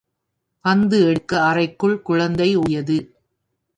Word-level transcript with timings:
பந்து 0.65 0.97
எடுக்க 1.05 1.41
அறைக்குள் 1.41 2.01
குழந்தை 2.01 2.49
ஒடியது. 2.57 2.97